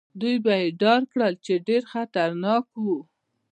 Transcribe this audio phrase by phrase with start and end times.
[0.21, 2.97] دوی به يې ډار کړل، چې ډېر خطرناک وو.